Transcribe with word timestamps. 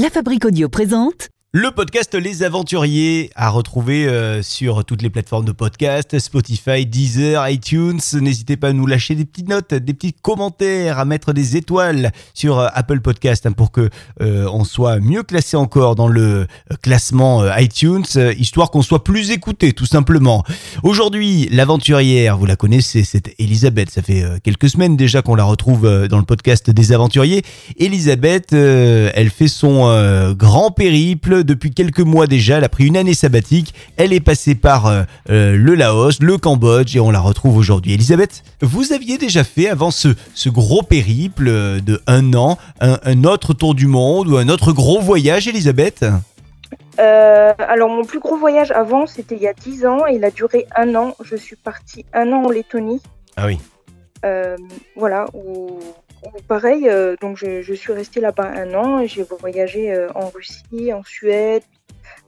La 0.00 0.10
Fabrique 0.10 0.44
Audio 0.44 0.68
présente 0.68 1.28
Le 1.52 1.70
podcast 1.70 2.14
Les 2.14 2.42
Aventuriers 2.42 3.30
à 3.34 3.48
retrouver 3.48 4.06
euh, 4.06 4.42
sur 4.42 4.84
toutes 4.84 5.00
les 5.00 5.08
plateformes 5.08 5.46
de 5.46 5.52
podcast, 5.52 6.18
Spotify, 6.18 6.84
Deezer, 6.84 7.48
iTunes. 7.48 8.00
N'hésitez 8.20 8.58
pas 8.58 8.68
à 8.68 8.72
nous 8.74 8.84
lâcher 8.84 9.14
des 9.14 9.24
petites 9.24 9.48
notes, 9.48 9.72
des 9.72 9.94
petits 9.94 10.12
commentaires, 10.12 10.98
à 10.98 11.06
mettre 11.06 11.32
des 11.32 11.56
étoiles 11.56 12.12
sur 12.34 12.58
euh, 12.58 12.68
Apple 12.74 13.00
Podcast 13.00 13.46
hein, 13.46 13.52
pour 13.52 13.72
que 13.72 13.88
euh, 14.20 14.46
on 14.52 14.64
soit 14.64 15.00
mieux 15.00 15.22
classé 15.22 15.56
encore 15.56 15.94
dans 15.94 16.06
le 16.06 16.46
classement 16.82 17.42
iTunes, 17.56 18.04
histoire 18.36 18.70
qu'on 18.70 18.82
soit 18.82 19.02
plus 19.02 19.30
écouté 19.30 19.72
tout 19.72 19.86
simplement. 19.86 20.44
Aujourd'hui, 20.82 21.48
l'aventurière, 21.50 22.36
vous 22.36 22.44
la 22.44 22.56
connaissez, 22.56 23.04
c'est 23.04 23.34
Elisabeth. 23.38 23.88
Ça 23.88 24.02
fait 24.02 24.22
quelques 24.44 24.68
semaines 24.68 24.98
déjà 24.98 25.22
qu'on 25.22 25.34
la 25.34 25.44
retrouve 25.44 26.08
dans 26.08 26.18
le 26.18 26.24
podcast 26.24 26.68
des 26.68 26.92
Aventuriers. 26.92 27.42
Elisabeth, 27.78 28.52
elle 28.52 29.30
fait 29.30 29.48
son 29.48 30.34
grand 30.36 30.72
périple 30.72 31.37
depuis 31.42 31.72
quelques 31.72 32.00
mois 32.00 32.26
déjà. 32.26 32.58
Elle 32.58 32.64
a 32.64 32.68
pris 32.68 32.86
une 32.86 32.96
année 32.96 33.14
sabbatique. 33.14 33.74
Elle 33.96 34.12
est 34.12 34.20
passée 34.20 34.54
par 34.54 34.86
euh, 34.86 35.02
euh, 35.30 35.56
le 35.56 35.74
Laos, 35.74 36.20
le 36.20 36.38
Cambodge 36.38 36.96
et 36.96 37.00
on 37.00 37.10
la 37.10 37.20
retrouve 37.20 37.56
aujourd'hui. 37.56 37.94
Elisabeth, 37.94 38.42
vous 38.60 38.92
aviez 38.92 39.18
déjà 39.18 39.44
fait 39.44 39.68
avant 39.68 39.90
ce, 39.90 40.08
ce 40.34 40.48
gros 40.48 40.82
périple 40.82 41.48
euh, 41.48 41.80
de 41.80 42.00
un 42.06 42.34
an 42.34 42.58
un, 42.80 42.98
un 43.04 43.24
autre 43.24 43.54
tour 43.54 43.74
du 43.74 43.86
monde 43.86 44.28
ou 44.28 44.36
un 44.36 44.48
autre 44.48 44.72
gros 44.72 45.00
voyage, 45.00 45.48
Elisabeth? 45.48 46.04
Euh, 46.98 47.52
alors 47.58 47.88
mon 47.88 48.04
plus 48.04 48.18
gros 48.18 48.36
voyage 48.36 48.72
avant, 48.72 49.06
c'était 49.06 49.36
il 49.36 49.42
y 49.42 49.46
a 49.46 49.52
10 49.52 49.86
ans 49.86 50.06
et 50.06 50.16
il 50.16 50.24
a 50.24 50.30
duré 50.30 50.66
un 50.76 50.94
an. 50.94 51.14
Je 51.22 51.36
suis 51.36 51.56
partie 51.56 52.04
un 52.12 52.32
an 52.32 52.44
en 52.44 52.50
Lettonie. 52.50 53.00
Ah 53.36 53.46
oui. 53.46 53.58
Euh, 54.24 54.56
voilà, 54.96 55.26
où 55.32 55.78
pareil, 56.46 56.88
euh, 56.88 57.16
donc 57.20 57.36
je, 57.36 57.72
suis 57.72 57.92
restée 57.92 58.20
là-bas 58.20 58.44
un 58.44 58.74
an 58.74 59.00
et 59.00 59.08
j'ai 59.08 59.22
voyagé 59.22 59.92
euh, 59.92 60.08
en 60.14 60.28
Russie, 60.28 60.92
en 60.92 61.02
Suède, 61.02 61.62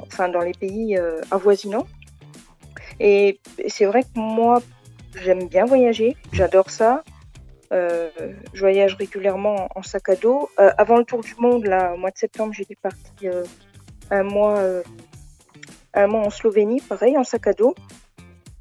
enfin 0.00 0.28
dans 0.28 0.40
les 0.40 0.52
pays 0.52 0.96
euh, 0.96 1.20
avoisinants. 1.30 1.86
Et 2.98 3.40
c'est 3.68 3.84
vrai 3.84 4.02
que 4.02 4.18
moi, 4.18 4.62
j'aime 5.22 5.48
bien 5.48 5.64
voyager, 5.64 6.16
j'adore 6.32 6.70
ça. 6.70 7.02
Je 7.72 8.60
voyage 8.60 8.94
régulièrement 8.94 9.68
en 9.74 9.82
sac 9.82 10.08
à 10.08 10.14
dos. 10.14 10.48
Avant 10.56 10.96
le 10.96 11.04
tour 11.04 11.20
du 11.20 11.34
monde, 11.38 11.66
là, 11.66 11.92
au 11.92 11.98
mois 11.98 12.10
de 12.10 12.16
septembre, 12.16 12.54
j'étais 12.54 12.76
partie 12.76 13.28
un 14.10 14.22
mois, 14.22 14.62
un 15.92 16.06
mois 16.06 16.22
en 16.22 16.30
Slovénie, 16.30 16.80
pareil, 16.80 17.18
en 17.18 17.24
sac 17.24 17.48
à 17.48 17.52
dos. 17.52 17.74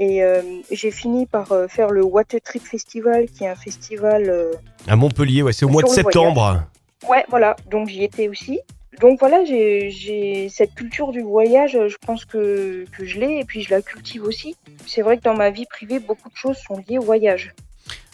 Et 0.00 0.22
euh, 0.22 0.40
j'ai 0.70 0.90
fini 0.90 1.26
par 1.26 1.52
euh, 1.52 1.68
faire 1.68 1.90
le 1.90 2.02
Water 2.02 2.40
Trip 2.42 2.62
Festival, 2.62 3.26
qui 3.28 3.44
est 3.44 3.48
un 3.48 3.54
festival. 3.54 4.30
euh, 4.30 4.52
À 4.88 4.96
Montpellier, 4.96 5.42
ouais, 5.42 5.52
c'est 5.52 5.66
au 5.66 5.68
mois 5.68 5.82
de 5.82 5.88
septembre. 5.88 6.64
Ouais, 7.08 7.22
voilà, 7.28 7.54
donc 7.70 7.88
j'y 7.88 8.02
étais 8.02 8.26
aussi. 8.28 8.60
Donc 9.00 9.18
voilà, 9.20 9.44
j'ai 9.44 10.48
cette 10.50 10.74
culture 10.74 11.12
du 11.12 11.20
voyage, 11.20 11.72
je 11.72 11.96
pense 12.06 12.24
que, 12.24 12.86
que 12.96 13.04
je 13.04 13.20
l'ai 13.20 13.40
et 13.40 13.44
puis 13.44 13.62
je 13.62 13.70
la 13.70 13.82
cultive 13.82 14.22
aussi. 14.24 14.56
C'est 14.86 15.02
vrai 15.02 15.18
que 15.18 15.22
dans 15.22 15.36
ma 15.36 15.50
vie 15.50 15.66
privée, 15.66 15.98
beaucoup 16.00 16.28
de 16.30 16.36
choses 16.36 16.56
sont 16.66 16.82
liées 16.88 16.98
au 16.98 17.02
voyage. 17.02 17.54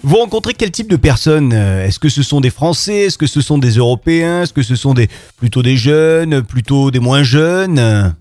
Vous 0.03 0.17
rencontrez 0.17 0.55
quel 0.55 0.71
type 0.71 0.89
de 0.91 0.97
personnes 0.97 1.53
Est-ce 1.53 1.99
que 1.99 2.09
ce 2.09 2.23
sont 2.23 2.41
des 2.41 2.51
Français 2.51 3.07
Est-ce 3.07 3.19
que 3.19 3.27
ce 3.27 3.41
sont 3.41 3.59
des 3.59 3.77
Européens 3.79 4.43
Est-ce 4.43 4.53
que 4.53 4.63
ce 4.63 4.77
sont 4.77 4.95
des 4.95 5.09
plutôt 5.37 5.63
des 5.63 5.77
jeunes, 5.77 6.43
plutôt 6.43 6.91
des 6.91 7.01
moins 7.01 7.23
jeunes? 7.23 8.15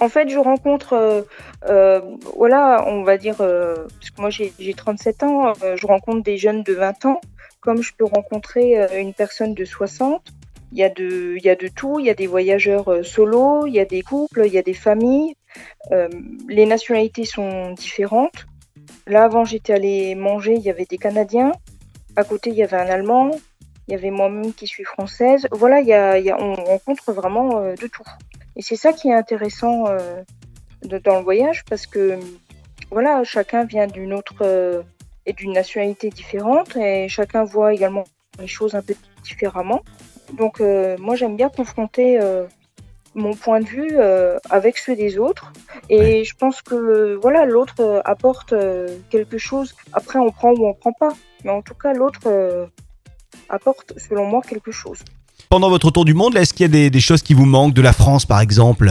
En 0.00 0.08
fait, 0.08 0.28
je 0.28 0.38
rencontre, 0.38 0.92
euh, 0.92 1.22
euh, 1.68 2.00
voilà, 2.36 2.84
on 2.86 3.02
va 3.02 3.18
dire, 3.18 3.40
euh, 3.40 3.74
parce 3.98 4.10
que 4.10 4.20
moi 4.20 4.30
j'ai 4.30 4.52
j'ai 4.60 4.72
37 4.72 5.24
ans, 5.24 5.52
je 5.74 5.86
rencontre 5.86 6.22
des 6.22 6.38
jeunes 6.38 6.62
de 6.62 6.72
20 6.72 7.04
ans, 7.06 7.20
comme 7.60 7.82
je 7.82 7.92
peux 7.94 8.04
rencontrer 8.04 8.76
une 9.00 9.12
personne 9.12 9.54
de 9.54 9.64
60. 9.64 10.22
Il 10.70 10.78
y 10.78 10.84
a 10.84 10.90
de, 10.90 11.36
y 11.42 11.48
a 11.48 11.56
tout, 11.56 11.98
il 11.98 12.06
y 12.06 12.10
a 12.10 12.14
des 12.14 12.26
voyageurs 12.26 12.92
euh, 12.92 13.02
solo, 13.02 13.66
il 13.66 13.74
y 13.74 13.80
a 13.80 13.86
des 13.86 14.02
couples, 14.02 14.42
il 14.46 14.52
y 14.52 14.58
a 14.58 14.62
des 14.62 14.74
familles. 14.74 15.34
Les 16.48 16.66
nationalités 16.66 17.24
sont 17.24 17.72
différentes. 17.72 18.46
Là, 19.06 19.24
avant, 19.24 19.44
j'étais 19.44 19.72
allée 19.72 20.14
manger, 20.14 20.54
il 20.54 20.62
y 20.62 20.70
avait 20.70 20.84
des 20.84 20.98
Canadiens. 20.98 21.52
À 22.14 22.22
côté, 22.22 22.50
il 22.50 22.56
y 22.56 22.62
avait 22.62 22.76
un 22.76 22.86
Allemand. 22.86 23.30
Il 23.88 23.92
y 23.92 23.94
avait 23.94 24.10
moi-même 24.10 24.52
qui 24.52 24.66
suis 24.66 24.84
française. 24.84 25.48
Voilà, 25.50 25.80
il 25.80 25.88
y 25.88 25.94
a, 25.94 26.36
on 26.38 26.54
rencontre 26.54 27.12
vraiment 27.12 27.62
de 27.72 27.86
tout. 27.86 28.04
Et 28.58 28.62
c'est 28.62 28.76
ça 28.76 28.92
qui 28.92 29.08
est 29.08 29.14
intéressant 29.14 29.86
euh, 29.86 30.22
de- 30.82 30.98
dans 30.98 31.18
le 31.18 31.24
voyage 31.24 31.64
parce 31.64 31.86
que 31.86 32.18
voilà, 32.90 33.22
chacun 33.24 33.64
vient 33.64 33.86
d'une 33.86 34.12
autre 34.12 34.34
euh, 34.42 34.82
et 35.26 35.32
d'une 35.32 35.52
nationalité 35.52 36.10
différente 36.10 36.76
et 36.76 37.08
chacun 37.08 37.44
voit 37.44 37.72
également 37.72 38.04
les 38.40 38.46
choses 38.46 38.74
un 38.74 38.82
peu 38.82 38.94
différemment. 39.22 39.82
Donc 40.32 40.60
euh, 40.60 40.96
moi 40.98 41.14
j'aime 41.16 41.36
bien 41.36 41.48
confronter 41.48 42.18
mon 43.14 43.34
point 43.34 43.60
de 43.60 43.66
vue 43.66 43.98
avec 44.50 44.78
ceux 44.78 44.94
des 44.96 45.18
autres 45.18 45.52
et 45.88 46.24
je 46.24 46.34
pense 46.36 46.62
que 46.62 47.14
voilà 47.14 47.46
l'autre 47.46 48.02
apporte 48.04 48.54
quelque 49.10 49.38
chose. 49.38 49.74
Après 49.92 50.18
on 50.18 50.30
prend 50.30 50.52
ou 50.52 50.66
on 50.66 50.74
prend 50.74 50.92
pas, 50.92 51.12
mais 51.44 51.50
en 51.50 51.62
tout 51.62 51.74
cas 51.74 51.92
l'autre 51.92 52.68
apporte 53.48 53.98
selon 53.98 54.26
moi 54.26 54.40
quelque 54.42 54.72
chose. 54.72 55.00
Pendant 55.50 55.70
votre 55.70 55.90
tour 55.90 56.04
du 56.04 56.12
monde, 56.12 56.36
est-ce 56.36 56.52
qu'il 56.52 56.70
y 56.74 56.86
a 56.86 56.90
des, 56.90 57.00
choses 57.00 57.22
qui 57.22 57.32
vous 57.32 57.46
manquent 57.46 57.72
de 57.72 57.80
la 57.80 57.94
France, 57.94 58.26
par 58.26 58.40
exemple? 58.40 58.90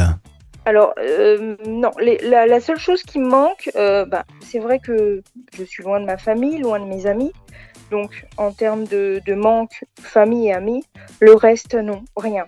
Alors, 0.66 0.96
euh, 0.98 1.56
non, 1.68 1.92
la, 2.00 2.60
seule 2.60 2.80
chose 2.80 3.04
qui 3.04 3.20
me 3.20 3.28
manque, 3.30 3.70
euh, 3.76 4.06
bah, 4.06 4.26
c'est 4.42 4.58
vrai 4.58 4.80
que 4.80 5.22
je 5.56 5.64
suis 5.64 5.84
loin 5.84 6.00
de 6.00 6.06
ma 6.06 6.18
famille, 6.18 6.58
loin 6.58 6.80
de 6.80 6.86
mes 6.86 7.06
amis. 7.06 7.32
Donc, 7.92 8.26
en 8.38 8.52
termes 8.52 8.86
de, 8.86 9.22
manque, 9.36 9.86
famille 10.02 10.48
et 10.48 10.54
amis, 10.54 10.84
le 11.20 11.36
reste, 11.36 11.76
non, 11.76 12.04
rien. 12.18 12.46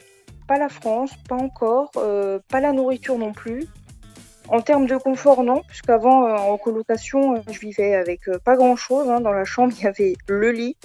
Pas 0.48 0.58
la 0.58 0.70
France, 0.70 1.12
pas 1.28 1.36
encore, 1.36 1.92
euh, 1.98 2.40
pas 2.50 2.62
la 2.62 2.72
nourriture 2.72 3.20
non 3.20 3.32
plus. 3.32 3.68
En 4.48 4.62
termes 4.62 4.88
de 4.88 4.98
confort, 4.98 5.44
non, 5.44 5.62
puisqu'avant, 5.68 6.36
en 6.36 6.58
colocation, 6.58 7.44
je 7.48 7.60
vivais 7.60 7.94
avec 7.94 8.22
pas 8.44 8.56
grand-chose. 8.56 9.08
hein. 9.08 9.22
Dans 9.22 9.34
la 9.34 9.46
chambre, 9.46 9.72
il 9.78 9.84
y 9.84 9.88
avait 9.88 10.16
le 10.28 10.52
lit 10.52 10.78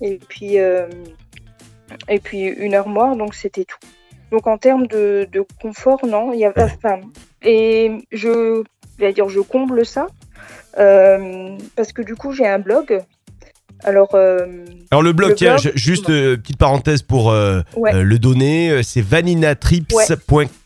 et 0.00 0.18
puis, 0.18 0.56
et 2.08 2.18
puis 2.18 2.42
une 2.42 2.74
armoire, 2.74 3.16
donc 3.16 3.34
c'était 3.34 3.64
tout. 3.64 3.78
Donc 4.30 4.46
en 4.46 4.58
termes 4.58 4.86
de, 4.86 5.28
de 5.30 5.44
confort, 5.60 6.04
non, 6.06 6.32
il 6.32 6.40
y 6.40 6.44
a 6.44 6.52
enfin, 6.56 7.00
et 7.42 7.90
je 8.10 8.62
vais 8.98 9.12
dire 9.12 9.28
je 9.28 9.40
comble 9.40 9.84
ça 9.86 10.06
euh, 10.78 11.56
parce 11.76 11.92
que 11.92 12.02
du 12.02 12.14
coup 12.16 12.32
j'ai 12.32 12.46
un 12.46 12.58
blog. 12.58 13.00
Alors 13.84 14.14
euh, 14.14 14.64
Alors 14.90 15.02
le 15.02 15.12
blog, 15.12 15.30
Le 15.30 15.34
tiens, 15.36 15.56
blog, 15.56 15.72
juste 15.74 16.08
euh, 16.08 16.36
petite 16.36 16.56
parenthèse 16.58 17.02
pour 17.02 17.30
euh, 17.30 17.60
Ouais. 17.76 17.92
le 18.02 18.18
donner, 18.18 18.82
c'est 18.82 19.02
vaninatrips.com. 19.02 19.98
Vaninatrips. 19.98 20.63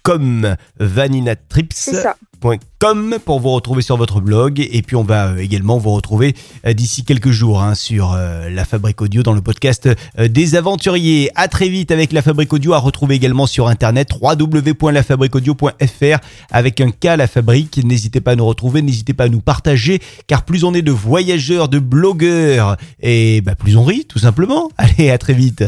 .com 2.41 3.19
pour 3.24 3.41
vous 3.41 3.50
retrouver 3.50 3.82
sur 3.82 3.96
votre 3.96 4.20
blog 4.20 4.60
et 4.60 4.82
puis 4.82 4.94
on 4.96 5.02
va 5.02 5.28
euh, 5.28 5.38
également 5.38 5.78
vous 5.78 5.91
retrouver 5.91 6.34
euh, 6.66 6.72
d'ici 6.72 7.04
quelques 7.04 7.30
jours 7.30 7.60
hein, 7.62 7.74
sur 7.74 8.12
euh, 8.14 8.48
la 8.48 8.64
Fabrique 8.64 9.02
Audio 9.02 9.22
dans 9.22 9.32
le 9.32 9.41
podcast 9.42 9.88
euh, 10.19 10.28
des 10.28 10.54
aventuriers. 10.54 11.30
À 11.34 11.48
très 11.48 11.69
vite 11.69 11.91
avec 11.91 12.12
la 12.12 12.22
Fabrique 12.22 12.52
Audio 12.52 12.72
à 12.74 12.78
retrouver 12.78 13.16
également 13.16 13.46
sur 13.46 13.69
internet 13.69 14.10
www.lafabriqueaudio.fr 14.20 16.19
avec 16.50 16.80
un 16.80 16.90
K 16.90 17.04
la 17.16 17.26
fabrique. 17.26 17.84
N'hésitez 17.84 18.20
pas 18.20 18.30
à 18.32 18.36
nous 18.36 18.46
retrouver, 18.46 18.82
n'hésitez 18.82 19.14
pas 19.14 19.25
à 19.25 19.28
nous 19.28 19.40
partager 19.40 20.00
car 20.26 20.44
plus 20.44 20.64
on 20.64 20.72
est 20.75 20.82
de 20.82 20.92
voyageurs, 20.92 21.69
de 21.69 21.80
blogueurs 21.80 22.76
et 23.00 23.40
bah, 23.40 23.54
plus 23.56 23.76
on 23.76 23.84
rit 23.84 24.04
tout 24.06 24.20
simplement. 24.20 24.70
Allez, 24.78 25.10
à 25.10 25.19
très 25.19 25.34
vite. 25.34 25.64